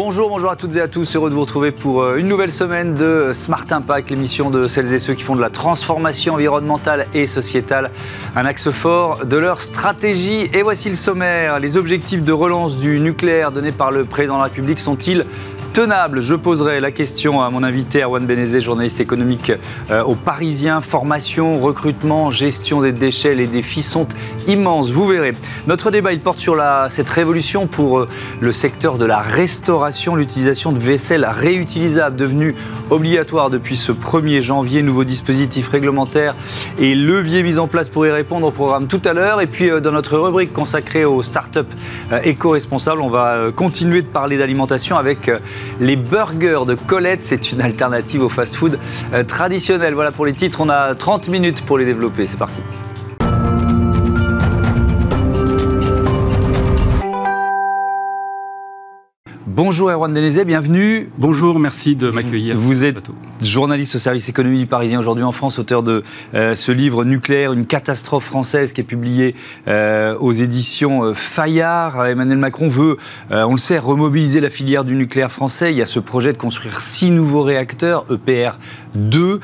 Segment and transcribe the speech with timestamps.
[0.00, 1.16] Bonjour, bonjour à toutes et à tous.
[1.16, 4.94] Heureux de vous retrouver pour euh, une nouvelle semaine de Smart Impact, l'émission de celles
[4.94, 7.90] et ceux qui font de la transformation environnementale et sociétale
[8.36, 10.48] un axe fort de leur stratégie.
[10.52, 11.58] Et voici le sommaire.
[11.58, 15.26] Les objectifs de relance du nucléaire donnés par le président de la République sont-ils
[15.78, 19.52] tenable Je poserai la question à mon invité Erwan Benezé, journaliste économique
[19.92, 20.80] euh, au Parisien.
[20.80, 24.08] Formation, recrutement, gestion des déchets, les défis sont
[24.48, 25.34] immenses, vous verrez.
[25.68, 26.56] Notre débat, il porte sur
[26.88, 28.08] cette révolution pour euh,
[28.40, 32.56] le secteur de la restauration, l'utilisation de vaisselle réutilisable devenue
[32.90, 34.82] obligatoire depuis ce 1er janvier.
[34.82, 36.34] Nouveau dispositif réglementaire
[36.80, 39.40] et levier mis en place pour y répondre au programme tout à l'heure.
[39.40, 41.60] Et puis euh, dans notre rubrique consacrée aux startups
[42.24, 45.30] éco-responsables, on va continuer de parler d'alimentation avec
[45.80, 48.78] les burgers de Colette, c'est une alternative au fast-food
[49.12, 49.94] euh, traditionnel.
[49.94, 52.26] Voilà pour les titres, on a 30 minutes pour les développer.
[52.26, 52.60] C'est parti.
[59.58, 61.10] Bonjour Erwan Denezé, bienvenue.
[61.18, 62.56] Bonjour, merci de m'accueillir.
[62.56, 62.98] Vous êtes
[63.44, 67.66] journaliste au service économie parisien aujourd'hui en France, auteur de euh, ce livre Nucléaire, une
[67.66, 69.34] catastrophe française qui est publié
[69.66, 72.06] euh, aux éditions euh, Fayard.
[72.06, 72.98] Emmanuel Macron veut,
[73.32, 75.72] on le sait, remobiliser la filière du nucléaire français.
[75.72, 78.60] Il y a ce projet de construire six nouveaux réacteurs, EPR
[78.94, 79.40] 2,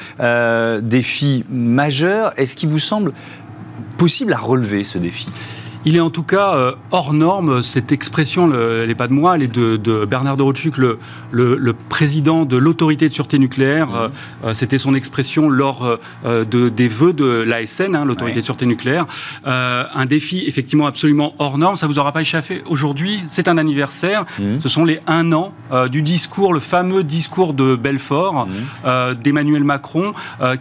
[0.81, 2.33] défi majeur.
[2.37, 3.13] Est-ce qu'il vous semble
[3.99, 5.27] possible à relever ce défi?
[5.85, 7.63] Il est en tout cas euh, hors norme.
[7.63, 10.75] Cette expression, elle n'est pas de moi, elle est de, Bernard de Rothschild,
[11.31, 13.89] le, président de l'autorité de sûreté nucléaire.
[13.89, 13.95] Mmh.
[13.95, 14.09] Euh,
[14.45, 19.07] euh, c'était son expression lors de, des vœux de l'ASN, hein, l'autorité de sûreté nucléaire.
[19.45, 21.77] un défi effectivement absolument hors norme.
[21.77, 22.63] Ça vous aura pas échappé.
[22.67, 24.25] Aujourd'hui, c'est un anniversaire.
[24.39, 24.61] Mmh.
[24.61, 25.53] Ce sont les un an
[25.91, 29.15] du discours, le fameux discours de Belfort mmh.
[29.23, 30.13] d'Emmanuel Macron,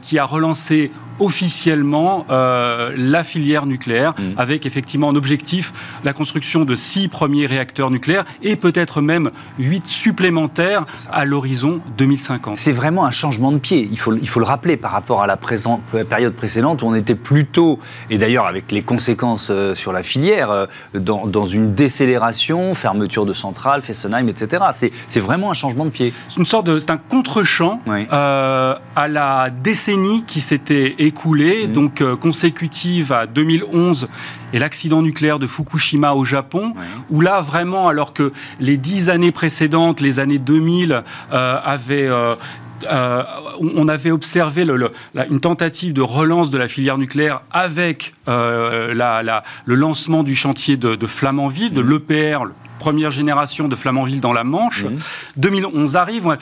[0.02, 7.08] qui a relancé officiellement la filière nucléaire, avec effectivement en objectif la construction de six
[7.08, 12.58] premiers réacteurs nucléaires et peut-être même huit supplémentaires à l'horizon 2050.
[12.58, 15.28] C'est vraiment un changement de pied, il faut, il faut le rappeler par rapport à
[15.28, 17.80] la période précédente où on était plutôt,
[18.10, 23.26] et d'ailleurs avec les conséquences euh, sur la filière, euh, dans, dans, une décélération, fermeture
[23.26, 24.64] de centrales, Fessenheim, etc.
[25.08, 26.14] C'est vraiment un changement de pied.
[26.30, 31.74] C'est une sorte de, c'est un contre-champ à la décennie qui s'était écoulée, mmh.
[31.74, 34.08] donc euh, consécutive à 2011
[34.54, 36.74] et l'accident nucléaire de Fukushima au Japon,
[37.10, 42.10] où là vraiment, alors que les dix années précédentes, les années 2000, euh, avaient
[42.90, 43.24] euh,
[43.60, 44.66] on avait observé
[45.30, 51.74] une tentative de relance de la filière nucléaire avec le lancement du chantier de, Flamanville,
[51.74, 51.90] de mmh.
[51.90, 52.40] l'EPR,
[52.84, 54.84] première génération de Flamanville dans la Manche.
[55.38, 56.38] 2011 arrive.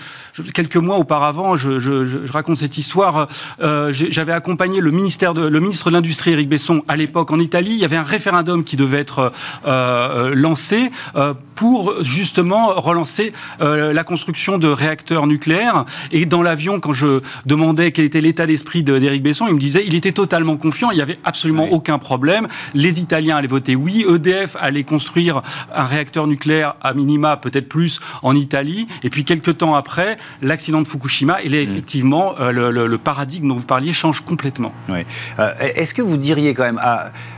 [0.56, 3.28] Quelques mois auparavant, je, raconte cette histoire.
[3.62, 7.38] Euh, j'avais accompagné le, ministère de, le ministre de l'Industrie, Éric Besson, à l'époque en
[7.40, 7.74] Italie.
[7.74, 9.32] Il y avait un référendum qui devait être
[9.68, 15.86] euh, lancé euh, pour justement relancer la construction de réacteurs nucléaires.
[16.12, 19.84] Et dans l'avion, quand je demandais quel était l'état d'esprit d'Éric Besson, il me disait
[19.86, 22.48] il était totalement confiant, il n'y avait absolument aucun problème.
[22.74, 25.42] Les Italiens allaient voter oui, EDF allait construire
[25.76, 28.88] un réacteur nucléaire à minima, peut-être plus, en Italie.
[29.04, 31.70] Et puis quelques temps après, l'accident de Fukushima, il est mm.
[31.70, 34.74] effectivement euh, le, paradigme dont vous parliez change complètement.
[34.88, 35.00] Oui.
[35.40, 36.80] Euh, est-ce que vous diriez quand même,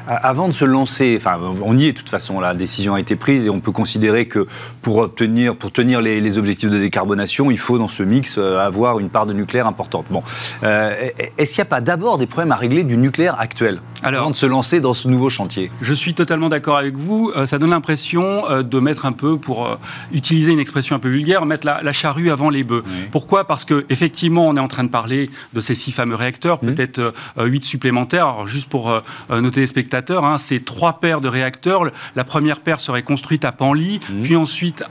[0.07, 3.15] avant de se lancer, enfin, on y est de toute façon, la décision a été
[3.15, 4.45] prise et on peut considérer que
[4.81, 8.99] pour obtenir, pour tenir les, objectifs de décarbonation, il faut dans ce mix euh, avoir
[8.99, 10.05] une part de nucléaire importante.
[10.09, 10.23] Bon,
[10.63, 13.79] est-ce qu'il n'y a pas d'abord des problèmes à régler du nucléaire actuel?
[14.03, 17.31] Alors, avant de se lancer dans ce nouveau chantier Je suis totalement d'accord avec vous.
[17.45, 19.75] ça donne l'impression de mettre un peu, pour euh,
[20.11, 22.83] utiliser une expression un peu vulgaire, mettre la, charrue avant les bœufs.
[23.11, 23.45] Pourquoi?
[23.45, 26.99] Parce que effectivement, on est en train de parler de ces six fameux réacteurs, peut-être
[26.99, 28.27] euh, huit supplémentaires.
[28.27, 31.83] Alors, juste pour euh, nos téléspectateurs, hein, c'est trois paires de réacteurs.
[32.15, 34.83] La première paire serait construite à Panly, puis ensuite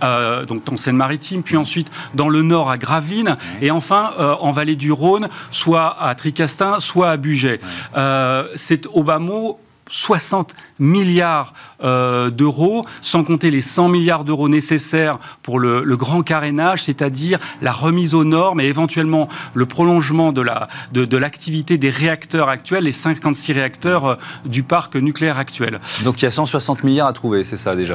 [0.49, 4.93] donc en Seine-Maritime, puis ensuite dans le nord à Gravelines, et enfin en vallée du
[4.93, 7.61] Rhône, soit à Tricastin, soit à Bugey.
[8.55, 9.59] c'est au bas mot
[9.89, 11.53] 60 milliards
[11.85, 17.73] euh, d'euros, sans compter les 100 milliards d'euros nécessaires pour le, grand carénage, c'est-à-dire la
[17.73, 22.93] remise aux normes et éventuellement le prolongement de la de, l'activité des réacteurs actuels, les
[22.93, 24.15] 56 réacteurs euh,
[24.45, 25.81] du parc nucléaire actuel.
[26.05, 27.95] Donc il y a 160 milliards à trouver, c'est ça déjà?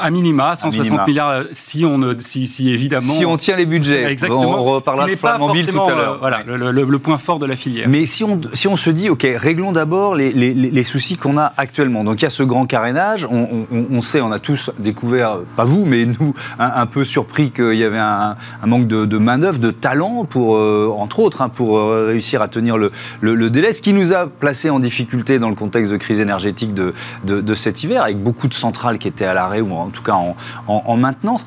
[0.00, 4.10] À minima, 160 milliards euh, si on si, si, évidemment si on tient les budgets.
[4.10, 4.58] Exactement.
[4.58, 6.18] On reparlera de Flamanville tout à l'heure.
[6.18, 7.88] voilà, le, point fort de la filière.
[7.88, 11.38] Mais si on si on se dit ok, réglons d'abord les, les, les soucis qu'on
[11.38, 12.04] a actuellement.
[12.04, 13.11] Donc il y a ce grand carénage.
[13.30, 17.84] On, sait, on a tous découvert, pas vous, mais nous, un, peu surpris qu'il y
[17.84, 18.36] avait un,
[18.66, 22.48] manque de, de main-d'œuvre, de talent, pour, euh, entre autres, hein, pour euh, réussir à
[22.48, 23.72] tenir le, délai.
[23.72, 27.82] Ce qui nous a placé en difficulté dans le contexte de crise énergétique de, cet
[27.82, 30.36] hiver, avec beaucoup de centrales qui étaient à l'arrêt ou en tout cas en,
[30.66, 31.46] en maintenance.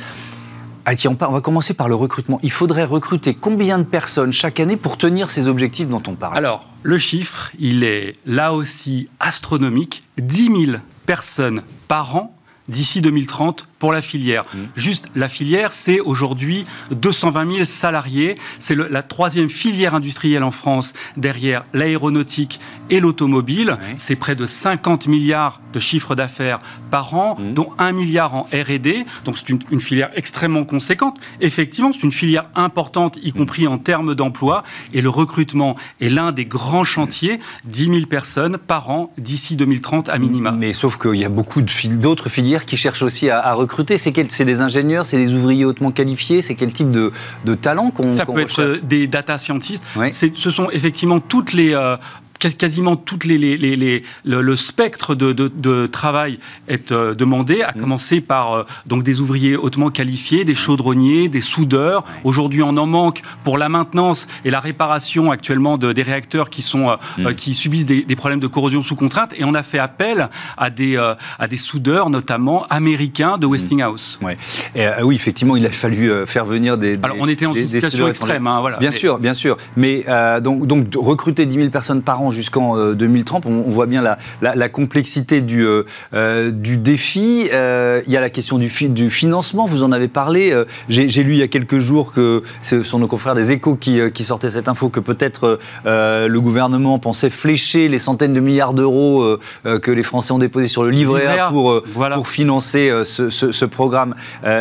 [0.87, 2.39] Ah, tiens, on, va commencer par le recrutement.
[2.43, 6.37] Il faudrait recruter combien de personnes chaque année pour tenir ces objectifs dont on parle?
[6.37, 10.03] Alors, le chiffre, il est là aussi astronomique.
[10.19, 12.35] 10 000 personnes par an
[12.67, 14.45] d'ici 2030 pour la filière.
[14.45, 14.57] Mmh.
[14.75, 18.35] Juste, la filière, c'est aujourd'hui 220 000 salariés.
[18.59, 22.59] C'est la troisième filière industrielle en France derrière l'aéronautique
[22.89, 23.77] et l'automobile.
[23.97, 27.53] C'est près de 50 milliards de chiffre d'affaires par an, mmh.
[27.53, 29.05] dont 1 milliard en R&D.
[29.23, 31.19] Donc c'est une, filière extrêmement conséquente.
[31.39, 34.63] Effectivement, c'est une filière importante, y compris en termes d'emploi.
[34.95, 37.39] Et le recrutement est l'un des grands chantiers.
[37.65, 40.51] 10 000 personnes par an d'ici 2030 à minima.
[40.51, 43.74] Mais sauf qu'il y a beaucoup d'autres filières qui cherchent aussi à, recruter.
[43.97, 47.11] C'est des ingénieurs, c'est des ouvriers hautement qualifiés, c'est quel type de,
[47.45, 49.83] de talent qu'on Ça peut être des data scientists.
[50.11, 51.97] Ce sont effectivement toutes les, euh,
[52.39, 57.79] quasiment toutes les, les, le, spectre de, de, travail est euh, demandé, à mm.
[57.79, 62.03] commencer par euh, donc des ouvriers hautement qualifiés, des chaudronniers, des soudeurs.
[62.23, 66.61] Aujourd'hui, on en manque pour la maintenance et la réparation actuellement de, des réacteurs qui
[66.61, 67.35] sont euh, mm.
[67.35, 69.33] qui subissent des, problèmes de corrosion sous contrainte.
[69.37, 74.19] Et on a fait appel à des à des soudeurs, notamment américains de Westinghouse.
[74.21, 74.37] Ouais.
[74.75, 76.97] Et, oui, effectivement, il a fallu faire venir des.
[77.03, 78.77] Alors, on était une situation extrême, hein, voilà.
[78.77, 79.57] Bien sûr, bien sûr.
[79.75, 80.05] Mais
[80.41, 83.45] donc donc recruter 10 000 personnes par an jusqu'en 2030.
[83.45, 84.03] Euh, on, voit bien
[84.41, 85.83] la, complexité du, euh,
[86.13, 87.49] euh, du défi.
[87.51, 90.53] il y a la question du, du financement, vous en avez parlé.
[90.89, 93.99] J'ai lu il y a quelques jours que ce sont nos confrères des échos qui,
[94.13, 99.37] qui sortaient cette info que peut-être le gouvernement pensait flécher les centaines de milliards d'euros
[99.63, 101.81] que les Français ont déposés sur le livret A pour,
[102.13, 104.15] pour financer ce, programme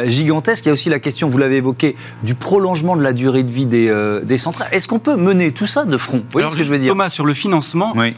[0.06, 0.64] gigantesque.
[0.64, 3.50] Il y a aussi la question, vous l'avez évoqué, du prolongement de la durée de
[3.50, 3.92] vie des,
[4.24, 4.68] des centrales.
[4.72, 6.18] Est-ce qu'on peut mener tout ça de front?
[6.18, 6.92] Vous voyez ce que je veux dire?
[6.92, 7.53] Thomas, sur le financement,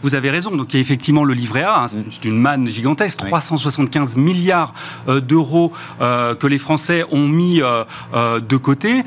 [0.02, 0.54] vous avez raison.
[0.54, 4.74] Donc il y a effectivement le livret A, hein, c'est une manne gigantesque, 375 milliards
[5.08, 9.02] euh, d'euros euh, que les Français ont mis euh, de côté.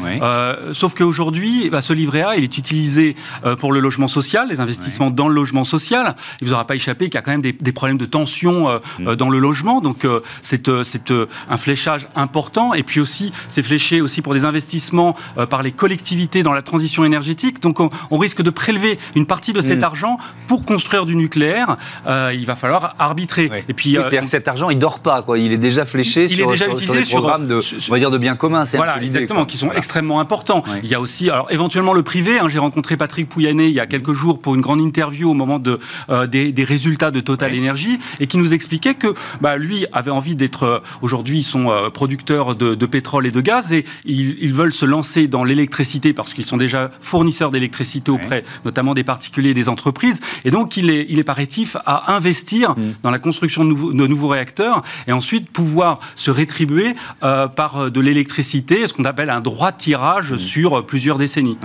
[0.73, 3.15] sauf qu'aujourd'hui, bah, ce livret A, il est utilisé
[3.59, 6.15] pour le logement social, les investissements dans le logement social.
[6.41, 9.15] Il vous aura pas échappé qu'il y a quand même des, problèmes de tension mm.
[9.15, 9.81] dans le logement.
[9.81, 10.05] Donc
[10.41, 12.73] c'est un fléchage important.
[12.73, 15.15] Et puis aussi, c'est fléché aussi pour des investissements
[15.49, 17.61] par les collectivités dans la transition énergétique.
[17.61, 19.83] Donc on, risque de prélever une partie de cet mm.
[19.83, 21.77] argent pour construire du nucléaire,
[22.07, 23.51] euh, il va falloir arbitrer.
[23.67, 25.37] Et puis, euh, c'est-à-dire que cet argent, il dort pas, quoi.
[25.37, 27.99] Il est déjà fléché il sur, est déjà utilisé sur des programmes de, on va
[27.99, 28.65] dire, de biens communs.
[28.65, 30.63] C'est voilà, exactement, qui sont extrêmement importants.
[30.83, 32.39] Il y a aussi, alors éventuellement le privé.
[32.39, 35.33] Hein, J'ai rencontré Patrick Pouyanné il y a quelques jours pour une grande interview au
[35.33, 35.79] moment de,
[36.09, 40.11] euh, des, des, résultats de Total Energy et qui nous expliquait que bah, lui avait
[40.11, 40.81] envie d'être.
[41.01, 44.85] Aujourd'hui, ils sont producteurs de, de, pétrole et de gaz et ils, ils veulent se
[44.85, 49.69] lancer dans l'électricité parce qu'ils sont déjà fournisseurs d'électricité auprès, notamment des particuliers et des
[49.69, 50.08] entreprises.
[50.45, 52.95] Et donc, il est, il est pas rétif à investir mm.
[53.03, 57.77] dans la construction de nouveaux, de nouveaux, réacteurs et ensuite pouvoir se rétribuer euh, par
[57.77, 60.37] euh, de l'électricité, ce qu'on appelle un droit de tirage mm.
[60.37, 61.57] sur plusieurs décennies.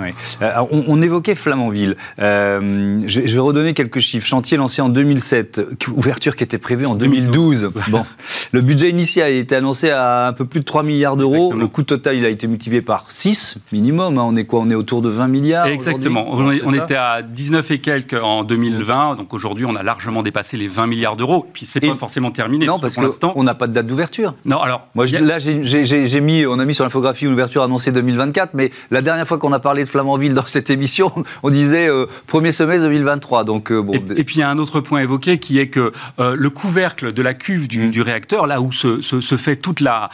[0.43, 1.97] Euh, on, évoquait Flamanville.
[2.19, 4.27] je, vais redonner quelques chiffres.
[4.27, 5.61] Chantier lancé en 2007,
[5.95, 7.71] ouverture qui était prévue en 2012.
[7.89, 8.05] Bon,
[8.53, 11.53] le budget initial a été annoncé à un peu plus de 3 milliards d'euros.
[11.53, 14.19] Le coût total, il a été multiplié par 6 minimum.
[14.19, 14.25] Hein.
[14.27, 14.61] On est quoi?
[14.61, 16.27] On est autour de 20 milliards Exactement.
[16.31, 19.17] On, on était à 19 et quelques en 2020.
[19.17, 21.47] Donc aujourd'hui, on a largement dépassé les 20 milliards d'euros.
[21.53, 22.67] Puis c'est pas forcément terminé.
[22.67, 24.35] Non, parce, qu'on n'a pas de date d'ouverture.
[24.45, 24.89] Non, alors.
[24.95, 29.03] Moi, là, j'ai mis, on a mis sur l'infographie une ouverture annoncée 2024, mais la
[29.03, 31.13] dernière fois qu'on a parlé de Flamanville dans cette émission,
[31.43, 33.45] on disait euh, premier semestre 2023.
[33.45, 33.95] Donc euh, bon.
[33.95, 37.13] Et, puis il y a un autre point évoqué qui est que euh, le couvercle
[37.13, 38.03] de la cuve du, mm.
[38.03, 40.11] réacteur, là où se, se, fait toute la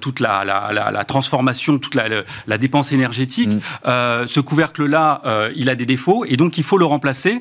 [0.00, 2.04] toute la, la, la, transformation, toute la,
[2.46, 4.26] la dépense énergétique, mm.
[4.26, 5.22] ce couvercle-là,
[5.56, 7.40] il a des défauts et donc il faut le remplacer.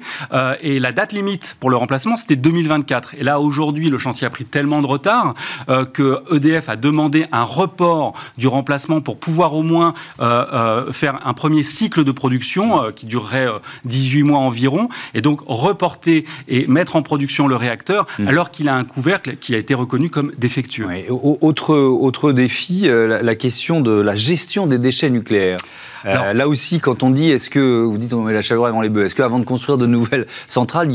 [0.61, 3.15] Et la date limite pour le remplacement, c'était 2024.
[3.15, 5.35] Et là, aujourd'hui, le chantier a pris tellement de retard
[5.69, 10.91] euh, que EDF a demandé un report du remplacement pour pouvoir au moins euh, euh,
[10.91, 13.47] faire un premier cycle de production qui durerait
[13.85, 18.27] 18 mois environ, et donc reporter et mettre en production le réacteur mmh.
[18.27, 20.87] alors qu'il a un couvercle qui a été reconnu comme défectueux.
[21.09, 25.57] Autre, autre défi, la question de la gestion des déchets nucléaires.
[26.05, 28.81] Euh, là aussi, quand on dit, est-ce que, vous dites on met la chaleur avant
[28.81, 30.89] les bœufs, est-ce qu'avant de construire de nouvelles centrales,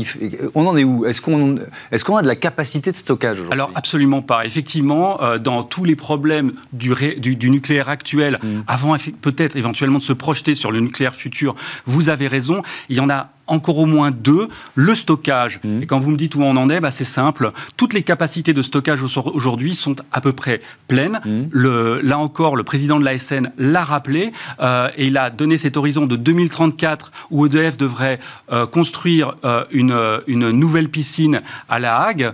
[0.55, 1.05] on en est où?
[1.05, 3.53] Est-ce qu'on est a de la capacité de stockage aujourd'hui?
[3.53, 4.45] Alors absolument pas.
[4.45, 8.61] Effectivement, euh, dans tous les problèmes du, du, nucléaire actuel, mm.
[8.67, 12.99] avant peut-être éventuellement de se projeter sur le nucléaire futur, vous avez raison, il y
[12.99, 14.47] en a encore au moins deux.
[14.75, 15.59] Le stockage.
[15.63, 15.83] Mmh.
[15.83, 17.51] Et quand vous me dites où on en est, bah, c'est simple.
[17.75, 21.19] Toutes les capacités de stockage aujourd'hui sont à peu près pleines.
[21.25, 21.43] Mmh.
[21.51, 25.77] Le, là encore, le président de l'ASN l'a rappelé euh, et il a donné cet
[25.77, 28.19] horizon de 2034 où EDF devrait
[28.51, 32.33] euh, construire euh, une, une, nouvelle piscine à La Hague.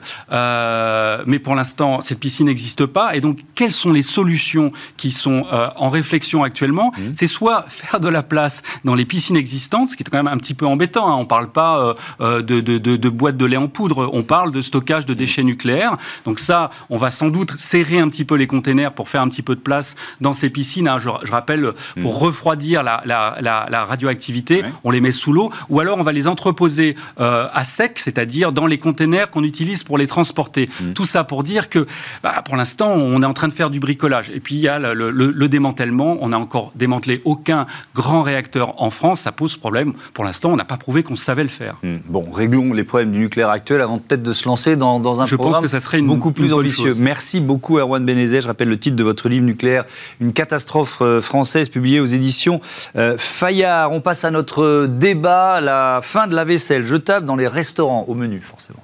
[1.25, 3.15] mais pour l'instant, cette piscine n'existe pas.
[3.15, 6.91] Et donc, quelles sont les solutions qui sont en réflexion actuellement?
[6.97, 7.01] Mmh.
[7.15, 10.27] C'est soit faire de la place dans les piscines existantes, ce qui est quand même
[10.27, 11.02] un petit peu embêtant.
[11.07, 11.15] Hein.
[11.17, 14.51] On ne parle pas de, de, de, de boîtes de lait en poudre, on parle
[14.51, 15.97] de stockage de déchets nucléaires.
[16.25, 19.29] Donc ça, on va sans doute serrer un petit peu les containers pour faire un
[19.29, 20.87] petit peu de place dans ces piscines.
[20.87, 20.97] Hein.
[20.99, 22.17] Je, rappelle, pour mmh.
[22.17, 26.95] refroidir la, la, radioactivité, on les met sous l'eau, ou alors on va les entreposer
[27.19, 30.69] euh, à sec, c'est-à-dire dans les containers qu'on utilise pour les transporter.
[30.79, 30.93] Mmh.
[30.93, 31.87] Tout ça pour dire que,
[32.21, 34.31] bah, pour l'instant, on est en train de faire du bricolage.
[34.33, 36.17] Et puis il y a le, démantèlement.
[36.21, 39.21] On n'a encore démantelé aucun grand réacteur en France.
[39.21, 39.93] Ça pose problème.
[40.13, 41.77] Pour l'instant, on n'a pas prouvé qu'on savait le faire.
[41.81, 41.97] Mmh.
[42.07, 45.35] Bon, réglons les problèmes du nucléaire actuel avant peut-être de se lancer dans, un Je
[45.35, 46.93] programme pense que ça serait beaucoup plus ambitieux.
[46.97, 48.41] Merci beaucoup, Erwan Benezet.
[48.41, 49.85] Je rappelle le titre de votre livre nucléaire,
[50.19, 52.61] Une catastrophe euh, française, publié aux éditions
[52.95, 53.91] euh, Fayard.
[53.91, 58.13] On passe à notre débat, la fin de la vaisselle jetable dans les restaurants, au
[58.13, 58.83] menu forcément.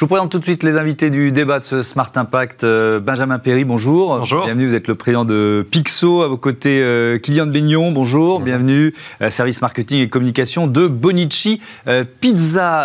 [0.00, 2.64] Je vous présente tout de suite les invités du débat de ce Smart Impact.
[2.64, 4.16] Euh, Benjamin Perry, bonjour.
[4.16, 4.46] Bonjour.
[4.46, 6.22] Bienvenue, vous êtes le président de Pixo.
[6.22, 8.40] À vos côtés, euh, Kylian Beignon, bonjour.
[8.40, 8.94] Bienvenue.
[9.20, 11.60] Euh, service marketing et communication de Bonici
[12.22, 12.80] Pizza.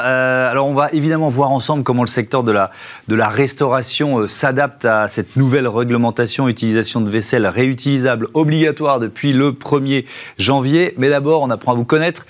[0.50, 2.70] alors, on va évidemment voir ensemble comment le secteur de la,
[3.08, 9.52] de la restauration s'adapte à cette nouvelle réglementation utilisation de vaisselle réutilisable obligatoire depuis le
[9.52, 10.04] 1er
[10.38, 10.94] janvier.
[10.98, 12.26] Mais d'abord, on apprend à vous connaître.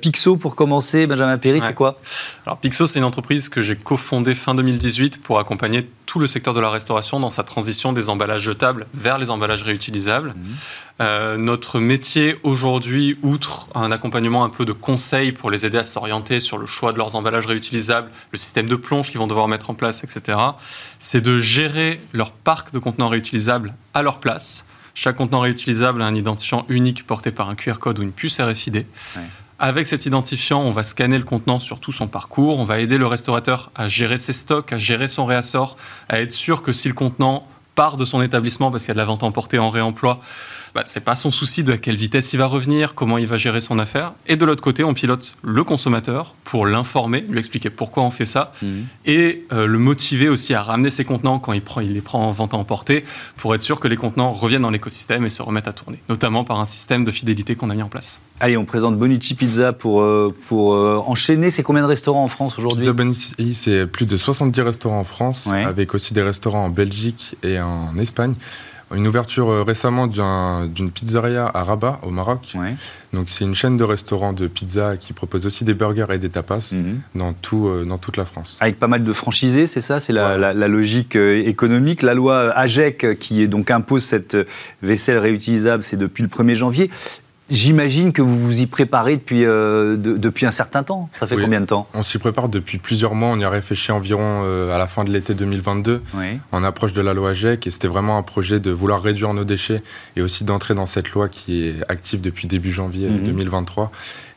[0.00, 1.98] Pixo, pour commencer, Benjamin Perry, c'est quoi?
[2.46, 6.54] Alors, Pixo, c'est une entreprise que j'ai cofondée fin 2018 pour accompagner tout le secteur
[6.54, 10.30] de la restauration dans sa transition des emballages jetables vers les emballages réutilisables.
[10.30, 10.56] Mhm.
[11.00, 15.84] Euh, notre métier aujourd'hui, outre un accompagnement un peu de conseil pour les aider à
[15.84, 19.48] s'orienter sur le choix de leurs emballages réutilisables, le système de plonge qu'ils vont devoir
[19.48, 20.38] mettre en place, etc.,
[20.98, 24.64] c'est de gérer leur parc de contenants réutilisables à leur place.
[24.94, 28.40] Chaque contenant réutilisable a un identifiant unique porté par un QR code ou une puce
[28.40, 28.84] RFID.
[29.60, 32.96] Avec cet identifiant, on va scanner le contenant sur tout son parcours, on va aider
[32.96, 35.76] le restaurateur à gérer ses stocks, à gérer son réassort,
[36.08, 38.94] à être sûr que si le contenant part de son établissement parce qu'il y a
[38.94, 40.20] de la vente emportée en réemploi,
[40.78, 43.36] bah, c'est pas son souci de à quelle vitesse il va revenir, comment il va
[43.36, 44.12] gérer son affaire.
[44.28, 48.24] Et de l'autre côté, on pilote le consommateur pour l'informer, lui expliquer pourquoi on fait
[48.24, 48.86] ça, mhm.
[49.04, 52.28] et euh, le motiver aussi à ramener ses contenants quand il, prend, il les prend
[52.28, 53.04] en vente à emporter,
[53.38, 56.44] pour être sûr que les contenants reviennent dans l'écosystème et se remettent à tourner, notamment
[56.44, 58.20] par un système de fidélité qu'on a mis en place.
[58.38, 61.50] Allez, on présente Bonici Pizza pour, euh, pour euh, enchaîner.
[61.50, 62.82] C'est combien de restaurants en France aujourd'hui?
[62.82, 67.34] Pizza Bonici, c'est plus de 70 restaurants en France, avec aussi des restaurants en Belgique
[67.42, 68.34] et en Espagne
[68.94, 72.54] une ouverture euh, récemment d'une pizzeria à Rabat, au Maroc.
[73.12, 76.28] Donc c'est une chaîne de restaurants de pizza qui propose aussi des burgers et des
[76.28, 77.00] tapas mhm.
[77.14, 78.58] dans, tout, euh, dans toute la France.
[78.60, 80.00] Avec pas mal de franchisés, c'est ça?
[80.00, 82.02] C'est la, logique euh, économique.
[82.02, 84.36] La loi AGEC qui donc impose cette
[84.82, 86.90] vaisselle réutilisable, c'est depuis le 1er janvier.
[87.50, 91.08] J'imagine que vous vous y préparez depuis, euh, depuis un certain temps.
[91.18, 91.88] Ça fait combien de temps?
[91.94, 93.28] On s'y prépare depuis plusieurs mois.
[93.28, 96.02] On y a réfléchi environ euh, à la fin de l'été 2022,
[96.52, 97.66] en approche de la loi GEC.
[97.66, 99.82] Et c'était vraiment un projet de vouloir réduire nos déchets
[100.16, 103.90] et aussi d'entrer dans cette loi qui est active depuis début janvier 2023.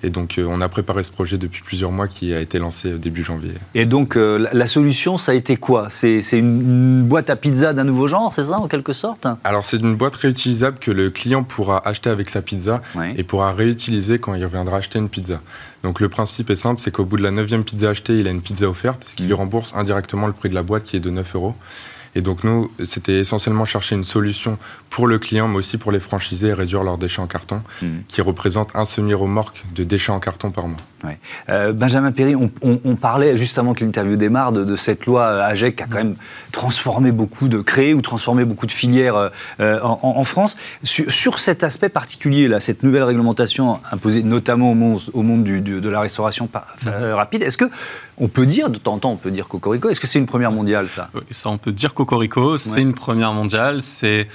[0.04, 2.98] Et donc, euh, on a préparé ce projet depuis plusieurs mois qui a été lancé
[2.98, 3.54] début janvier.
[3.74, 5.88] Et donc, la solution, ça a été quoi?
[5.90, 9.28] C'est une, boîte à pizza d'un nouveau genre, c'est ça, en quelque sorte?
[9.44, 12.82] Alors, c'est une boîte réutilisable que le client pourra acheter avec sa pizza
[13.16, 15.42] et pourra réutiliser quand il reviendra acheter une pizza.
[15.84, 18.32] Donc le principe est simple, c'est qu'au bout de la neuvième pizza achetée, il a
[18.32, 19.38] une pizza offerte, ce qui lui mmh.
[19.38, 21.56] rembourse indirectement le prix de la boîte qui est de 9 euros.
[22.14, 24.58] Et donc nous, c'était essentiellement chercher une solution
[24.92, 27.88] pour le client, mais aussi pour les franchisés et réduire leurs déchets en carton, mmh.
[28.08, 30.78] qui représente un semi-remorque de déchets en carton par mois.
[31.50, 35.84] Euh, Benjamin Perry, on, parlait juste avant que l'interview démarre de, cette loi AGEC qui
[35.84, 36.16] a quand même
[36.52, 39.30] transformé beaucoup de, créé ou transformé beaucoup de filières euh,
[39.60, 40.56] euh, en, France.
[40.84, 45.90] Sur, cet aspect particulier, là, cette nouvelle réglementation imposée notamment au monde, au monde de
[45.90, 46.50] la restauration
[46.86, 47.70] rapide, est-ce que
[48.18, 50.28] on peut dire, de temps en temps, on peut dire Cocorico, est-ce que c'est une
[50.28, 51.10] première mondiale, ça?
[51.16, 54.28] Oui, ça, on peut dire Cocorico, c'est une première mondiale, c'est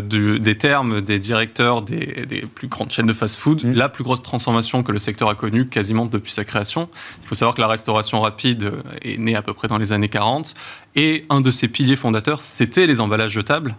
[0.00, 3.72] des termes des directeurs des, plus grandes chaînes de fast-food, mmh.
[3.72, 6.88] la plus grosse transformation que le secteur a connue, quasiment depuis sa création.
[7.22, 10.08] Il faut savoir que la restauration rapide est née à peu près dans les années
[10.08, 10.54] 40
[10.94, 13.76] et un de ses piliers fondateurs, c'était les emballages jetables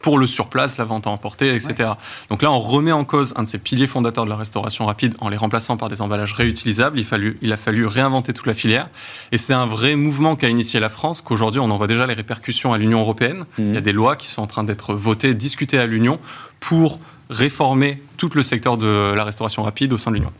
[0.00, 1.90] pour le surplace, la vente à emporter, etc.
[2.30, 5.14] Donc là, on remet en cause un de ces piliers fondateurs de la restauration rapide
[5.20, 6.98] en les remplaçant par des emballages réutilisables.
[6.98, 8.88] Il, fallu, il a fallu réinventer toute la filière.
[9.32, 12.14] Et c'est un vrai mouvement qu'a initié la France, qu'aujourd'hui, on en voit déjà les
[12.14, 13.44] répercussions à l'Union européenne.
[13.58, 13.62] Mmh.
[13.68, 16.20] Il y a des lois qui sont en train d'être votées, discutées à l'Union
[16.60, 17.00] pour
[17.30, 20.32] réformer tout le secteur de la restauration rapide au sein de l'Union.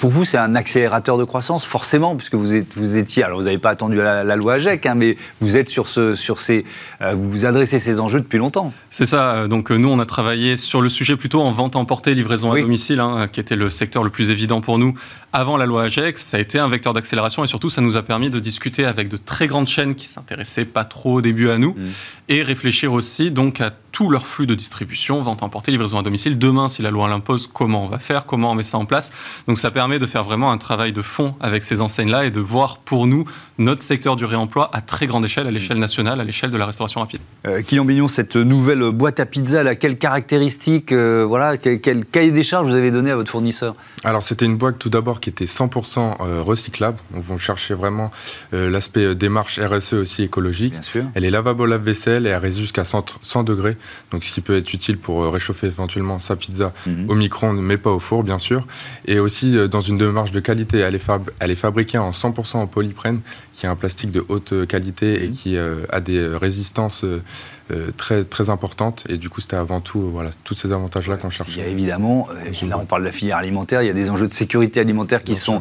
[0.00, 3.44] Pour vous, c'est un accélérateur de croissance, forcément, puisque vous, êtes, vous étiez, alors vous
[3.44, 6.64] n'avez pas attendu la, loi AGEC, hein, mais vous êtes sur, ce, sur ces,
[7.00, 8.72] euh, vous vous adressez ces enjeux depuis longtemps.
[8.90, 9.48] C'est ça.
[9.48, 13.00] Donc nous, on a travaillé sur le sujet plutôt en vente emportée, livraison à domicile,
[13.00, 14.94] hein, qui était le secteur le plus évident pour nous
[15.32, 16.18] avant la loi AGEC.
[16.18, 19.08] Ça a été un vecteur d'accélération et surtout, ça nous a permis de discuter avec
[19.08, 21.88] de très grandes chaînes qui s'intéressaient pas trop au début à nous mm.
[22.28, 26.38] et réfléchir aussi donc à tout leur flux de distribution, vente emportée, livraison à domicile.
[26.38, 29.10] Demain, si la loi l'impose, comment on va faire, comment on met ça en place.
[29.46, 32.40] Donc ça permet de faire vraiment un travail de fond avec ces enseignes-là et de
[32.40, 33.24] voir pour nous
[33.58, 36.66] notre secteur du réemploi à très grande échelle, à l'échelle nationale, à l'échelle de la
[36.66, 37.20] restauration rapide.
[37.46, 42.42] Euh, Bignon, cette nouvelle boîte à pizza, là, quelles caractéristiques, euh, voilà, quel, cahier des
[42.42, 43.74] charges vous avez donné à votre fournisseur?
[44.04, 46.98] Alors c'était une boîte tout d'abord qui était 100% euh, recyclable.
[47.14, 48.10] On va chercher vraiment
[48.52, 50.72] euh, l'aspect démarche RSE aussi écologique.
[50.72, 51.04] Bien sûr.
[51.14, 53.76] Elle est lavable au lave-vaisselle et elle résiste jusqu'à 100, degrés,
[54.10, 57.10] donc ce qui peut être utile pour réchauffer éventuellement sa pizza mhm.
[57.10, 58.66] au micro-ondes, mais pas au four bien sûr.
[59.06, 61.06] Et aussi dans une démarche de qualité, elle est,
[61.38, 63.20] elle est fabriquée en 100% en polyprène
[63.52, 65.34] qui est un plastique de haute qualité et mhm.
[65.34, 67.22] qui euh, a des résistances euh, euh,
[67.96, 69.04] très, très importantes.
[69.08, 71.52] Et du coup, c'était avant tout voilà, tous ces avantages-là qu'on cherchait.
[71.52, 72.28] Il y a évidemment,
[72.68, 75.24] là on parle de la filière alimentaire, il y a des enjeux de sécurité alimentaire
[75.24, 75.60] qui sont,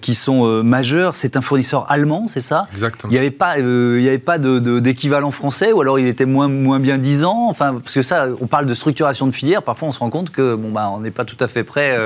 [0.00, 1.14] qui sont majeurs.
[1.14, 2.62] C'est un fournisseur allemand, c'est ça?
[2.72, 3.10] Exactement.
[3.10, 6.48] Il n'y avait pas, il y avait pas d'équivalent français ou alors il était moins,
[6.48, 9.92] moins bien disant enfin, Parce que ça, on parle de structuration de filière, parfois on
[9.92, 11.96] se rend compte que bon, bah, on n'est pas tout à fait prêt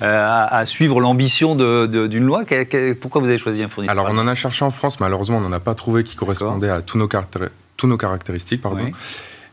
[0.00, 2.44] à, suivre l'ambition d'une loi.
[3.00, 5.40] pourquoi vous avez choisi un fournisseur Alors on en a cherché en France malheureusement, on
[5.40, 7.08] n'en a pas trouvé qui correspondait à tous nos,
[7.82, 8.62] tous nos caractéristiques.
[8.62, 8.92] Pardon.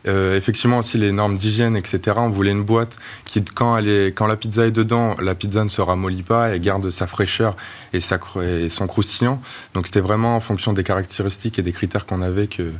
[0.06, 2.16] Euh, effectivement aussi les normes d'hygiène, etc.
[2.16, 2.96] On voulait une boîte
[3.26, 6.48] qui, quand, elle est, quand la pizza est dedans, la pizza ne se ramollit pas,
[6.48, 7.54] elle garde sa fraîcheur
[7.92, 9.42] et, sa, et son croustillant.
[9.74, 12.72] Donc c'était vraiment en fonction des caractéristiques et des critères qu'on avait que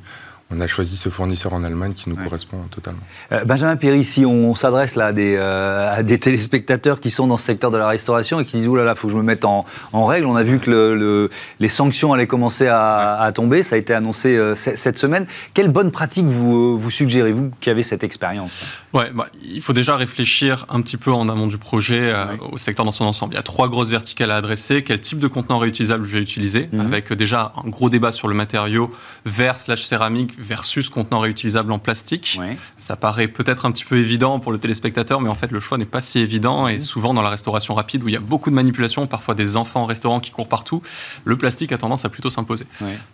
[0.52, 3.00] on a choisi ce fournisseur en Allemagne qui nous correspond totalement.
[3.30, 7.28] Euh, Benjamin Perry, si on, s'adresse là à des, euh, à des, téléspectateurs qui sont
[7.28, 9.19] dans ce secteur de la restauration et qui disent Ouh là là, faut que je
[9.19, 11.30] me mette en, en règle, on a vu que le,
[11.61, 15.26] les sanctions allaient commencer à, à, tomber, ça a été annoncé euh, cette semaine.
[15.54, 18.64] Quelle bonne pratique vous, vous suggérez, vous qui avez cette expérience?
[18.92, 22.12] Ouais, bah, il faut déjà réfléchir un petit peu en amont du projet
[22.50, 23.35] au secteur dans son ensemble.
[23.35, 24.83] Il y a trois grosses verticales à adresser.
[24.83, 26.68] Quel type de contenant réutilisable je vais utiliser?
[26.72, 26.81] Mhm.
[26.81, 28.90] Avec déjà un gros débat sur le matériau
[29.24, 32.40] verre slash céramique versus contenant réutilisable en plastique.
[32.79, 35.79] Ça paraît peut-être un petit peu évident pour le téléspectateur, mais en fait, le choix
[35.79, 36.66] n'est pas si évident.
[36.66, 36.81] Et mmh.
[36.81, 39.83] souvent, dans la restauration rapide, où il y a beaucoup de manipulations, parfois des enfants
[39.83, 40.83] en restaurant qui courent partout,
[41.24, 42.66] le plastique a tendance à plutôt s'imposer.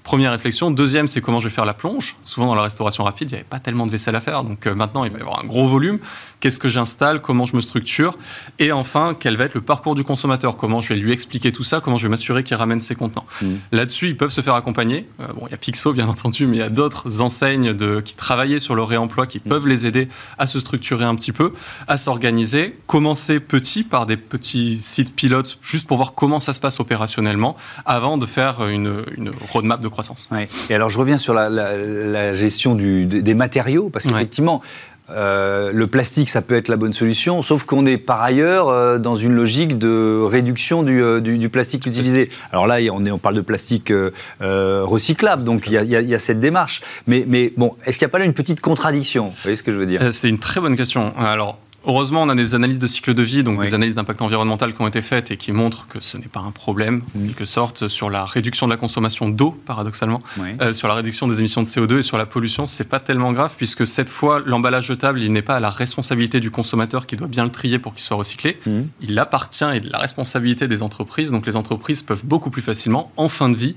[0.02, 0.70] Première réflexion.
[0.70, 2.16] Deuxième, c'est comment je vais faire la plonge.
[2.22, 4.44] Souvent, dans la restauration rapide, il n'y avait pas tellement de vaisselle à faire.
[4.44, 5.98] Donc euh, maintenant, il va y avoir un gros volume.
[6.40, 7.20] Qu'est-ce que j'installe?
[7.20, 8.18] Comment je me structure?
[8.58, 10.56] Et enfin, quel va être le parcours du consommateur?
[10.56, 11.80] Comment je vais lui expliquer tout ça?
[11.80, 13.26] Comment je vais m'assurer qu'il ramène ses contenants?
[13.42, 13.46] Mmh.
[13.72, 15.08] Là-dessus, ils peuvent se faire accompagner.
[15.20, 18.00] Euh, bon, il y a Pixo, bien entendu, mais il y a d'autres enseignes de,
[18.00, 21.52] qui travaillaient sur le réemploi qui peuvent les aider à se structurer un petit peu,
[21.88, 26.60] à s'organiser, commencer petit par des petits sites pilotes juste pour voir comment ça se
[26.60, 30.28] passe opérationnellement avant de faire une, une roadmap de croissance.
[30.70, 34.62] Et alors je reviens sur la, gestion du, des matériaux parce qu'effectivement,
[35.10, 38.98] euh, le plastique, ça peut être la bonne solution, sauf qu'on est par ailleurs euh,
[38.98, 42.28] dans une logique de réduction du, euh, plastique utilisé.
[42.52, 43.92] Alors là, on, parle de plastique
[44.40, 46.82] recyclable, donc il y, a cette démarche.
[47.06, 49.28] Mais, mais bon, est-ce qu'il n'y a pas là une petite contradiction?
[49.28, 50.00] Vous voyez ce que je veux dire?
[50.12, 51.14] C'est une très bonne question.
[51.16, 54.74] Alors, Heureusement, on a des analyses de cycle de vie, donc des analyses d'impact environnemental
[54.74, 57.44] qui ont été faites et qui montrent que ce n'est pas un problème, en quelque
[57.44, 60.20] sorte, sur la réduction de la consommation d'eau, paradoxalement,
[60.60, 62.66] euh, sur la réduction des émissions de CO2 et sur la pollution.
[62.66, 66.40] C'est pas tellement grave puisque cette fois, l'emballage jetable, il n'est pas à la responsabilité
[66.40, 68.58] du consommateur qui doit bien le trier pour qu'il soit recyclé.
[68.66, 68.80] Mmh.
[69.02, 71.30] Il appartient et de la responsabilité des entreprises.
[71.30, 73.76] Donc les entreprises peuvent beaucoup plus facilement, en fin de vie,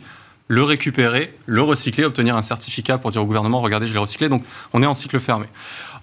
[0.50, 4.30] le récupérer, le recycler, obtenir un certificat pour dire au gouvernement, regardez, je l'ai recyclé.
[4.30, 4.44] Donc,
[4.74, 5.46] on est en cycle fermé.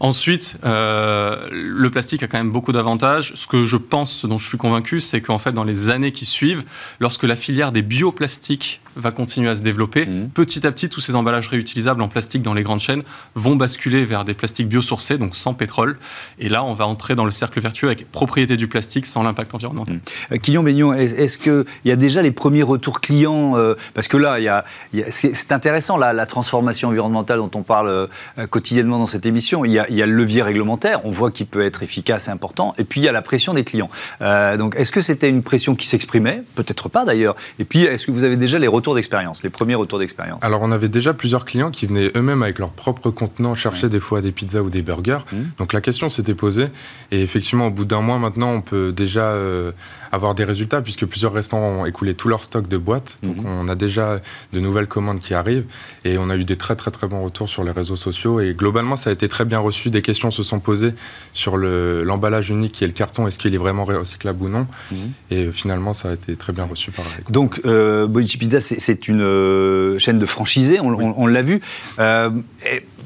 [0.01, 3.33] Ensuite, euh, le plastique a quand même beaucoup d'avantages.
[3.35, 6.13] Ce que je pense, ce dont je suis convaincu, c'est qu'en fait, dans les années
[6.13, 6.65] qui suivent,
[7.01, 10.31] lorsque la filière des bioplastiques va continuer à se développer, mmh.
[10.31, 13.03] petit à petit, tous ces emballages réutilisables en plastique dans les grandes chaînes
[13.35, 15.99] vont basculer vers des plastiques biosourcés, donc sans pétrole.
[16.39, 19.55] Et là, on va entrer dans le cercle vertueux avec propriété du plastique sans l'impact
[19.55, 20.01] environnemental.
[20.31, 20.65] Mmh.
[20.65, 24.45] Beignon, est-ce qu'il y a déjà les premiers retours clients euh, Parce que là, il
[24.45, 24.65] y a,
[25.11, 29.65] c'est intéressant, la, la transformation environnementale dont on parle euh, quotidiennement dans cette émission.
[29.65, 32.29] Il y a il y a le levier réglementaire, on voit qu'il peut être efficace
[32.29, 33.91] et important, et puis il y a la pression des clients.
[34.23, 36.43] Euh, donc est-ce que c'était une pression qui s'exprimait?
[36.55, 37.37] Peut-être pas d'ailleurs.
[37.59, 40.43] Et puis est-ce que vous avez déjà les retours d'expérience, les premiers retours d'expérience?
[40.43, 44.01] Alors, on avait déjà plusieurs clients qui venaient eux-mêmes avec leurs propres contenants chercher des
[44.01, 45.25] fois des pizzas ou des burgers.
[45.33, 45.37] Mmh.
[45.59, 46.69] Donc, la question s'était posée.
[47.11, 49.73] Et effectivement, au bout d'un mois maintenant, on peut déjà euh,
[50.17, 53.19] avoir des résultats puisque plusieurs restaurants ont écoulé tout leur stock de boîtes.
[53.23, 53.47] Donc, mmh.
[53.47, 54.21] on a déjà
[54.53, 55.67] de nouvelles commandes qui arrivent.
[56.05, 58.41] Et on a eu des très, très, très bons retours sur les réseaux sociaux.
[58.41, 59.91] Et globalement, ça a été très bien reçu.
[59.91, 60.95] Des questions se sont posées
[61.33, 63.27] sur l'emballage unique qui est le carton.
[63.27, 64.97] Est-ce qu'il est vraiment recyclable ou non mmh.
[65.31, 69.23] Et finalement, ça a été très bien reçu par les Donc, euh, Pizza, c'est une
[69.23, 71.61] euh, chaîne de franchisés, on, l'a vu.
[71.99, 72.31] Euh,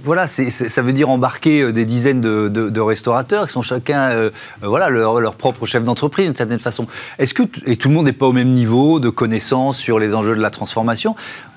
[0.04, 4.30] voilà, ça veut dire embarquer euh, des dizaines de, restaurateurs qui sont chacun euh,
[4.62, 6.86] voilà, leur, propre chef d'entreprise d'une certaine façon.
[7.18, 10.14] Est-ce que et tout le monde n'est pas au même niveau de connaissance sur les
[10.14, 11.14] enjeux de la transformation?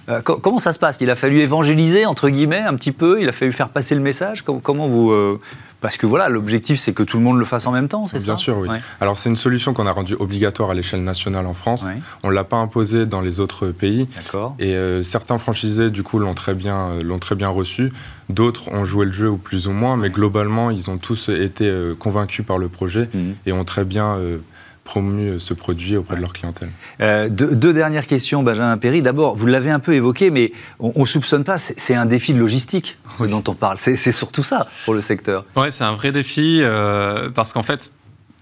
[0.10, 0.98] Euh, comment ça se passe?
[1.00, 3.22] Il a fallu évangéliser, entre guillemets, un petit peu?
[3.22, 4.44] Il a fallu faire passer le message?
[4.44, 5.12] Comment vous...
[5.12, 5.40] Euh,
[5.80, 8.20] parce que voilà, l'objectif, c'est que tout le monde le fasse en même temps, c'est
[8.20, 8.26] ça?
[8.26, 8.70] Bien sûr, oui.
[9.02, 11.86] Alors, c'est une solution qu'on a rendue obligatoire à l'échelle nationale en France.
[12.24, 14.08] On ne l'a pas imposée dans les autres pays.
[14.16, 14.56] D'accord.
[14.60, 17.92] Et euh, certains franchisés, du coup, l'ont très, bien, l'ont très bien reçu.
[18.34, 19.98] D'autres ont joué le jeu, ou plus ou moins.
[19.98, 23.36] Mais globalement, ils ont tous été convaincus par le projet mhm.
[23.46, 24.18] et ont très bien
[24.84, 26.72] promu euh, ce produit auprès de leur clientèle.
[27.02, 29.02] Euh, deux, dernières questions, Benjamin Perry.
[29.02, 32.40] D'abord, vous l'avez un peu évoqué, mais on ne soupçonne pas, c'est un défi de
[32.40, 33.78] logistique dont on parle.
[33.80, 35.46] C'est surtout ça pour le secteur.
[35.56, 37.92] Oui, c'est un vrai défi, euh, parce qu'en fait,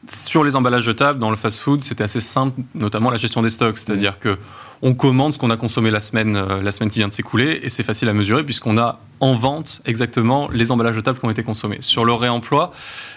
[0.09, 3.49] sur les emballages de table, dans le fast-food, c'était assez simple, notamment la gestion des
[3.49, 3.77] stocks.
[3.77, 4.23] C'est-à-dire mmh.
[4.23, 4.37] que
[4.81, 7.59] on commande ce qu'on a consommé la semaine, euh, la semaine qui vient de s'écouler
[7.63, 11.25] et c'est facile à mesurer puisqu'on a en vente exactement les emballages de table qui
[11.25, 11.77] ont été consommés.
[11.81, 12.71] Sur le réemploi,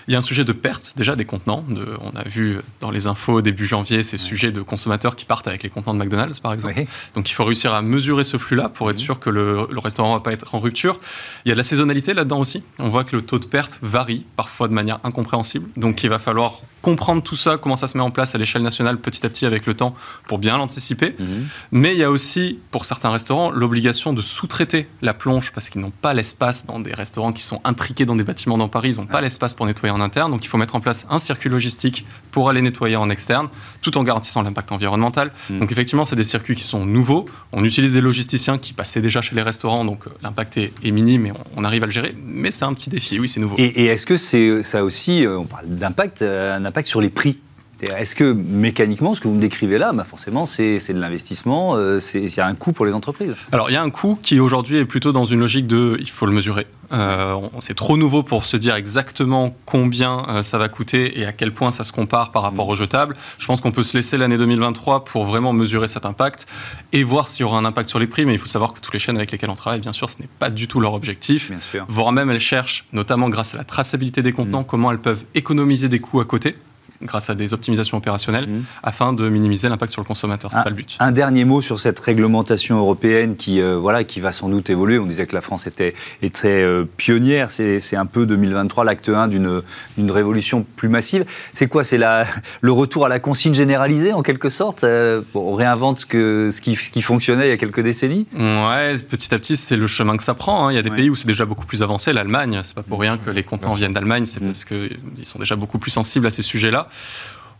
[0.06, 1.64] il y a un sujet de perte déjà des contenants.
[2.02, 5.62] on a vu dans les infos début janvier ces sujets de consommateurs qui partent avec
[5.62, 6.84] les contenants de McDonald's par exemple.
[7.14, 10.10] Donc il faut réussir à mesurer ce flux-là pour être sûr que le, le restaurant
[10.10, 11.00] ne va pas être en rupture.
[11.46, 12.62] Il y a de la saisonnalité là-dedans aussi.
[12.78, 15.68] On voit que le taux de perte varie parfois de manière incompréhensible.
[15.76, 18.60] Donc il va falloir comprendre tout ça, comment ça se met en place à l'échelle
[18.60, 19.94] nationale petit à petit avec le temps
[20.28, 21.16] pour bien l'anticiper.
[21.18, 21.48] Mhm.
[21.72, 25.80] Mais il y a aussi, pour certains restaurants, l'obligation de sous-traiter la plonge parce qu'ils
[25.80, 28.96] n'ont pas l'espace dans des restaurants qui sont intriqués dans des bâtiments dans Paris, ils
[28.96, 30.30] n'ont pas l'espace pour nettoyer en interne.
[30.30, 33.48] Donc il faut mettre en place un circuit logistique pour aller nettoyer en externe,
[33.80, 35.32] tout en garantissant l'impact environnemental.
[35.50, 35.60] Mm.
[35.60, 37.24] Donc effectivement, c'est des circuits qui sont nouveaux.
[37.52, 41.26] On utilise des logisticiens qui passaient déjà chez les restaurants, donc euh, l'impact est, minime
[41.26, 42.14] et on, arrive à le gérer.
[42.24, 43.56] Mais c'est un petit défi, oui, c'est nouveau.
[43.58, 47.00] Et, et est-ce que c'est ça aussi, euh, on parle d'impact, euh, un impact sur
[47.00, 47.38] les prix?
[47.82, 52.00] Est-ce que mécaniquement, ce que vous me décrivez là, bah forcément, c'est de l'investissement, euh,
[52.14, 54.40] il y a un coût pour les entreprises Alors, il y a un coût qui
[54.40, 56.66] aujourd'hui est plutôt dans une logique de il faut le mesurer.
[56.92, 61.32] Euh, c'est trop nouveau pour se dire exactement combien euh, ça va coûter et à
[61.32, 63.16] quel point ça se compare par rapport aux jetables.
[63.38, 66.46] Je pense qu'on peut se laisser l'année 2023 pour vraiment mesurer cet impact
[66.92, 68.24] et voir s'il y aura un impact sur les prix.
[68.26, 70.20] Mais il faut savoir que toutes les chaînes avec lesquelles on travaille, bien sûr, ce
[70.20, 71.52] n'est pas du tout leur objectif.
[71.88, 74.66] Voire même, elles cherchent, notamment grâce à la traçabilité des contenants, mm.
[74.66, 76.56] comment elles peuvent économiser des coûts à côté
[77.04, 78.62] grâce à des optimisations opérationnelles mmh.
[78.82, 80.50] afin de minimiser l'impact sur le consommateur.
[80.52, 80.96] C'est pas le but.
[81.00, 84.98] Un dernier mot sur cette réglementation européenne qui, euh, voilà, qui va sans doute évoluer.
[84.98, 85.94] On disait que la France était
[86.32, 87.50] très euh, pionnière.
[87.50, 91.24] C'est un peu 2023 l'acte 1 d'une révolution plus massive.
[91.52, 91.84] C'est quoi?
[91.84, 94.84] C'est le retour à la consigne généralisée en quelque sorte?
[94.84, 98.26] Euh, On réinvente ce, que, ce, qui, ce qui fonctionnait il y a quelques décennies?
[98.34, 100.66] Ouais, petit à petit, c'est le chemin que ça prend.
[100.66, 100.72] Hein.
[100.72, 102.12] Il y a des pays où c'est déjà beaucoup plus avancé.
[102.12, 104.46] L'Allemagne, c'est pas pour rien que les contenants viennent d'Allemagne, c'est mmh.
[104.46, 106.88] parce qu'ils sont déjà beaucoup plus sensibles à ces sujets-là.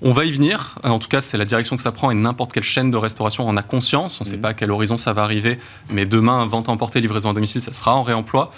[0.02, 0.74] On va y venir.
[0.82, 3.48] En tout cas, c'est la direction que ça prend et n'importe quelle chaîne de restauration
[3.48, 4.20] en a conscience.
[4.20, 4.42] On ne sait mhm.
[4.42, 5.58] pas à quel horizon ça va arriver,
[5.90, 8.52] mais demain, vente emportée, livraison à domicile, ça sera en réemploi.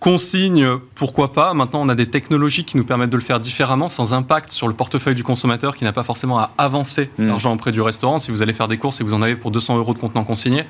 [0.00, 1.54] Consigne, pourquoi pas.
[1.54, 4.68] Maintenant, on a des technologies qui nous permettent de le faire différemment, sans impact sur
[4.68, 7.28] le portefeuille du consommateur qui n'a pas forcément à avancer mhm.
[7.28, 8.18] l'argent auprès du restaurant.
[8.18, 10.24] Si vous allez faire des courses et vous en avez pour 200 euros de contenant
[10.24, 10.64] consigné,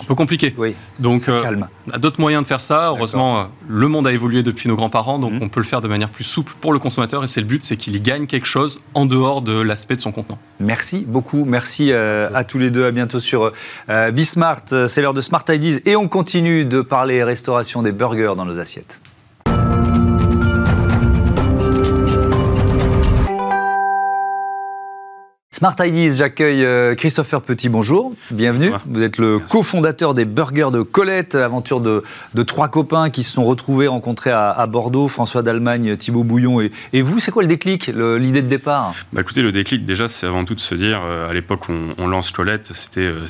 [0.00, 0.54] un peu compliqué.
[0.56, 1.68] Oui, donc, euh, calme.
[1.88, 2.88] on a d'autres moyens de faire ça.
[2.88, 5.42] Heureusement, euh, le monde a évolué depuis nos grands-parents, donc mhm.
[5.42, 7.24] on peut le faire de manière plus souple pour le consommateur.
[7.24, 10.00] Et c'est le but, c'est qu'il y gagne quelque chose en dehors de l'aspect de
[10.00, 10.38] son contenant.
[10.60, 11.44] Merci beaucoup.
[11.44, 12.84] Merci euh, à tous les deux.
[12.84, 13.52] À bientôt sur
[14.12, 14.62] Bismart.
[14.88, 15.80] C'est l'heure de Smart Ideas.
[15.84, 19.00] Et on continue de parler restauration des burgers dans nos assiettes.
[25.62, 28.72] Smart Ideas, j'accueille euh, Christopher Petit, bonjour, bienvenue.
[28.84, 32.02] Vous êtes le cofondateur des Burgers de Colette, aventure de,
[32.42, 37.02] trois copains qui se sont retrouvés, rencontrés à, Bordeaux, François d'Allemagne, Thibaut Bouillon et, et
[37.02, 37.20] vous.
[37.20, 38.92] C'est quoi le déclic, l'idée de départ?
[39.12, 41.74] Bah Écoutez, le déclic, déjà, c'est avant tout de se dire, euh, à l'époque où
[41.96, 43.28] on, lance Colette, c'était euh,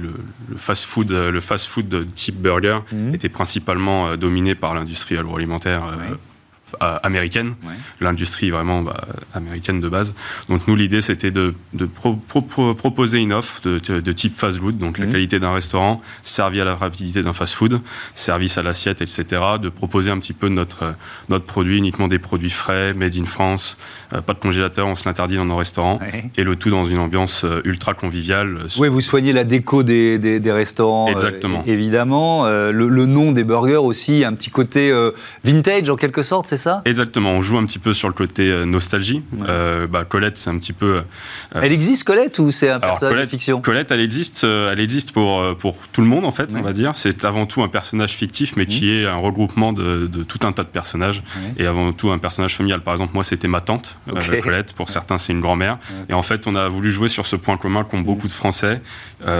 [0.00, 0.14] le,
[0.48, 3.14] le fast-food le fast -food type burger mmh.
[3.14, 5.82] était principalement dominé par l'industrie agroalimentaire
[6.80, 7.54] américaine,
[8.00, 10.14] l'industrie vraiment bah, américaine de base.
[10.48, 11.54] Donc nous, l'idée, c'était de,
[12.76, 15.12] proposer une offre de, type fast-food, donc la mhm.
[15.12, 17.80] qualité d'un restaurant servi à la rapidité d'un fast-food,
[18.14, 19.24] service à l'assiette, etc.
[19.60, 20.94] De proposer un petit peu notre,
[21.28, 23.78] notre produit, uniquement des produits frais, made in France,
[24.12, 25.98] euh, pas de congélateur, on se l'interdit dans nos restaurants,
[26.36, 28.66] et le tout dans une ambiance euh, ultra conviviale.
[28.78, 31.62] Oui, vous soignez la déco des, des, restaurants, Exactement.
[31.66, 32.46] évidemment.
[32.46, 34.92] Le, le, nom des burgers aussi, un petit côté
[35.44, 36.82] vintage en quelque sorte, c'est ça?
[36.84, 39.22] Exactement, on joue un petit peu sur le côté euh, nostalgie.
[39.48, 40.96] Euh, bah, Colette, c'est un petit peu.
[40.96, 43.60] Euh, elle existe Colette ou c'est un personnage de fiction?
[43.62, 46.92] Colette, elle existe, elle existe pour, pour tout le monde en fait, on va dire.
[46.94, 50.64] C'est avant tout un personnage fictif, mais qui est un regroupement de, tout un tas
[50.64, 51.22] de personnages
[51.56, 52.80] et avant tout un personnage familial.
[52.80, 53.96] Par exemple, moi, c'était ma tante,
[54.42, 54.72] Colette.
[54.72, 55.78] Pour certains, c'est une grand-mère.
[56.08, 58.82] Et en fait, on a voulu jouer sur ce point commun qu'ont beaucoup de Français.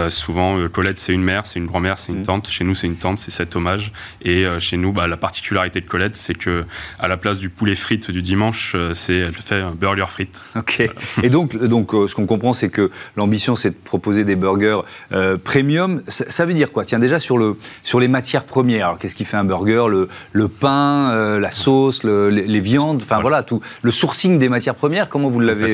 [0.09, 2.49] souvent, Colette, c'est une mère, c'est une grand-mère, c'est une tante.
[2.49, 3.91] Chez nous, c'est une tante, c'est cet hommage.
[4.23, 6.65] Et chez nous, bah, la particularité de Colette, c'est que
[6.97, 10.39] à la place du poulet frites du dimanche, euh, c'est elle fait un burger frites.
[10.55, 10.87] Ok.
[11.23, 14.81] Et donc, donc euh, ce qu'on comprend, c'est que l'ambition, c'est de proposer des burgers
[15.11, 16.01] euh, premium.
[16.07, 16.85] Ça, veut dire quoi?
[16.85, 18.97] Tiens, déjà sur, le, sur les matières premières.
[18.99, 19.85] Qu'est-ce qui fait un burger?
[19.89, 23.43] Le, le pain, la sauce, les, viandes, enfin voilà.
[23.43, 23.61] tout.
[23.81, 25.73] Le sourcing des matières premières, comment vous l'avez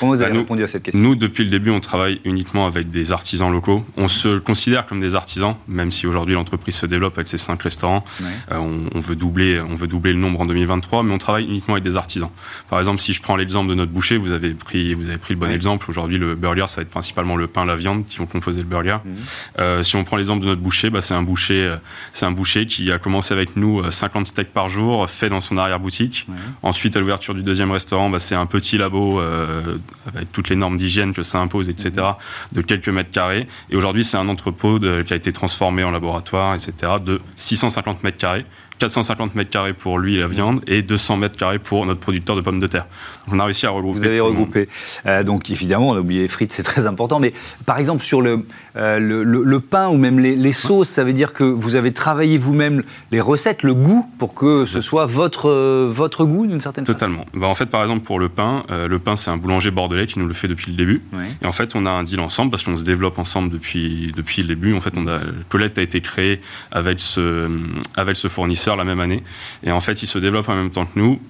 [0.00, 1.00] comment vous avez bah, répondu à cette question?
[1.00, 3.84] Nous, depuis le début, on travaille uniquement avec des artisans locaux.
[3.96, 7.62] On se considère comme des artisans, même si aujourd'hui l'entreprise se développe avec ses cinq
[7.62, 8.04] restaurants.
[8.50, 11.74] on, on, veut doubler, on veut doubler le nombre en 2023, mais on travaille uniquement
[11.74, 12.30] avec des artisans.
[12.70, 15.34] Par exemple, si je prends l'exemple de notre boucher, vous avez pris, vous avez pris
[15.34, 15.86] le bon exemple.
[15.88, 18.66] Aujourd'hui, le burger, ça va être principalement le pain, la viande qui vont composer le
[18.66, 18.98] burger.
[19.04, 19.16] Mhm.
[19.58, 21.76] Euh, si on prend l'exemple de notre boucher, bah, c'est un boucher, euh,
[22.12, 25.40] c'est un boucher qui a commencé avec nous 50 euh, steaks par jour, fait dans
[25.40, 26.26] son arrière boutique.
[26.62, 30.76] Ensuite, à l'ouverture du deuxième restaurant, bah, c'est un petit labo avec toutes les normes
[30.76, 32.56] d'hygiène que ça impose, etc., mhm.
[32.56, 33.46] de quelques mètres carrés.
[33.70, 38.18] Et aujourd'hui, c'est un entrepôt qui a été transformé en laboratoire, etc., de 650 mètres
[38.18, 38.46] carrés
[38.78, 42.40] 450 mètres carrés pour lui la viande et 200 mètres carrés pour notre producteur de
[42.40, 42.86] pommes de terre.
[43.30, 43.98] On a réussi à regrouper.
[43.98, 44.68] Vous avez regroupé.
[45.06, 47.20] Euh, donc évidemment, on a oublié les frites, c'est très important.
[47.20, 47.32] Mais
[47.66, 48.44] par exemple, sur le,
[48.76, 52.82] euh, le, pain ou même les, sauces, ça veut dire que vous avez travaillé vous-même
[53.10, 56.98] les recettes, le goût, pour que ce soit votre, euh, votre goût d'une certaine façon
[56.98, 57.24] Totalement.
[57.32, 60.18] Bah, en fait, par exemple, pour le pain, le pain, c'est un boulanger bordelais qui
[60.18, 61.02] nous le fait depuis le début.
[61.42, 64.42] Et en fait, on a un deal ensemble parce qu'on se développe ensemble depuis, depuis
[64.42, 64.74] le début.
[64.74, 67.48] En fait, on a, Colette a été créée avec ce,
[67.96, 69.22] avec ce fournisseur la même année.
[69.62, 71.20] Et en fait, il se développe en même temps que nous.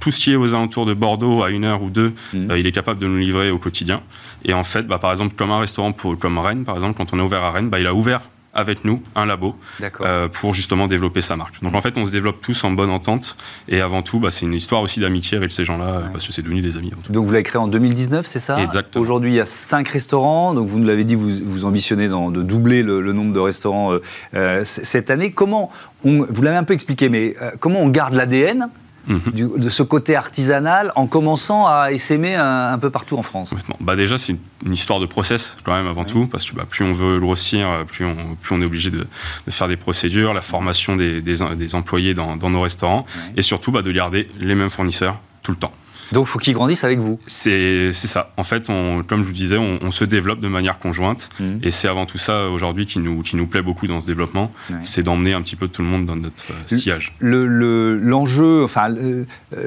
[0.00, 2.50] Tout ce qui est aux alentours de Bordeaux, à une heure ou deux, mmh.
[2.50, 4.02] euh, il est capable de nous livrer au quotidien.
[4.44, 7.12] Et en fait, bah, par exemple, comme un restaurant pour, comme Rennes, par exemple, quand
[7.12, 8.22] on a ouvert à Rennes, bah, il a ouvert
[8.54, 9.56] avec nous un labo
[10.00, 11.62] euh, pour justement développer sa marque.
[11.62, 13.36] Donc en fait, on se développe tous en bonne entente
[13.68, 16.42] et avant tout, bah, c'est une histoire aussi d'amitié avec ces gens-là parce que c'est
[16.42, 16.92] devenu des amis.
[17.10, 18.62] Donc vous l'avez créé en 2019, c'est ça?
[18.62, 19.02] Exactement.
[19.02, 20.54] Aujourd'hui, il y a cinq restaurants.
[20.54, 24.02] Donc vous nous l'avez dit, vous, vous ambitionnez de doubler le, nombre de restaurants euh,
[24.34, 25.32] euh, cette année.
[25.32, 25.70] Comment
[26.04, 28.68] on, vous l'avez un peu expliqué, mais comment on garde l'ADN
[29.06, 29.58] Mhm.
[29.58, 34.16] de ce côté artisanal en commençant à essaimer un, peu partout en France bah Déjà,
[34.16, 37.18] c'est une, histoire de process quand même avant tout, parce que bah, plus on veut
[37.18, 39.06] grossir, plus on, plus on est obligé de,
[39.48, 43.04] faire des procédures, la formation des, des, employés dans, nos restaurants,
[43.36, 45.72] et surtout bah, de garder les mêmes fournisseurs tout le temps.
[46.12, 47.18] Donc, il faut qu'ils grandissent avec vous.
[47.26, 48.32] C'est ça.
[48.36, 51.28] En fait, on, comme je vous disais, on, se développe de manière conjointe.
[51.38, 51.60] Mhm.
[51.62, 54.52] Et c'est avant tout ça, aujourd'hui, qui nous, qui nous plaît beaucoup dans ce développement.
[54.82, 57.12] C'est d'emmener un petit peu tout le monde dans notre euh, sillage.
[57.20, 59.24] L'enjeu, le, enfin, euh,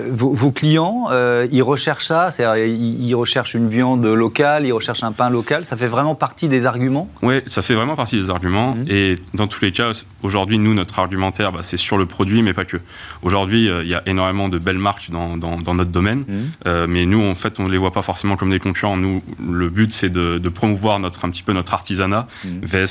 [0.10, 5.12] vos, clients, euh, ils recherchent ça C'est-à-dire, ils, recherchent une viande locale, ils recherchent un
[5.12, 5.64] pain local.
[5.64, 7.10] Ça fait vraiment partie des arguments?
[7.22, 8.76] Oui, ça fait vraiment partie des arguments.
[8.76, 8.86] Mhm.
[8.90, 9.92] Et dans tous les cas,
[10.24, 12.78] aujourd'hui, nous, notre argumentaire, bah, c'est sur le produit, mais pas que.
[13.22, 16.26] Aujourd'hui, il y a énormément de belles marques dans, dans, dans notre domaine.
[16.28, 16.35] Mhm.
[16.66, 18.98] Euh, mais nous, en fait, on ne les voit pas forcément comme des concurrents.
[18.98, 22.50] Nous, le but, c'est de, promouvoir notre, un petit peu notre artisanat, mmh.
[22.64, 22.88] vers,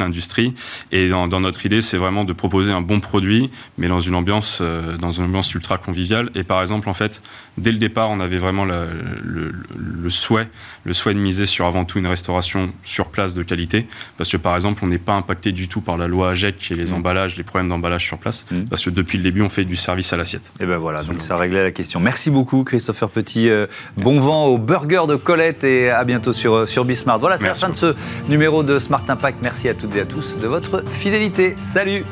[0.00, 0.54] l'industrie.
[0.92, 4.58] Et dans, notre idée, c'est vraiment de proposer un bon produit, mais dans une ambiance,
[4.60, 6.30] euh, dans une ambiance ultra conviviale.
[6.34, 7.22] Et par exemple, en fait,
[7.56, 10.48] dès le départ, on avait vraiment le, souhait,
[10.84, 13.86] le souhait de miser sur avant tout une restauration sur place de qualité,
[14.16, 16.74] parce que par exemple, on n'est pas impacté du tout par la loi AGEC et
[16.74, 16.94] les mmh.
[16.94, 18.64] emballages, les problèmes d'emballage sur place, mmh.
[18.64, 20.52] parce que depuis le début, on fait du service à l'assiette.
[20.60, 22.00] Et ben voilà, donc ça réglait la question.
[22.00, 23.48] Merci beaucoup, Christopher Petit.
[23.48, 27.18] Euh, bon vent au burger de Colette et à bientôt sur, euh, sur Bismart.
[27.18, 27.94] Voilà, c'est la fin de ce
[28.28, 29.38] numéro de Smart Impact.
[29.42, 31.56] Merci à toutes et à tous de votre fidélité.
[31.64, 32.04] Salut